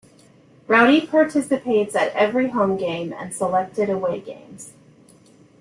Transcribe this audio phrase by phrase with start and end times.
[0.67, 4.73] Rowdy participates at every home game and selected away games.